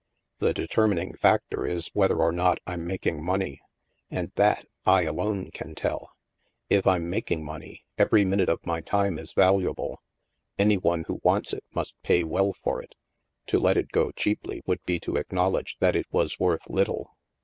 [0.39, 3.61] The determining factor is whether or not I'm making money.
[4.09, 6.13] And that, I, alone can tell.
[6.71, 10.01] "If I'm making money, every minute of my time is valuable.
[10.57, 12.95] Any one who wants it must pay well for it.
[13.49, 17.13] To let it go cheaply would be to acknowl edge that it was worth little.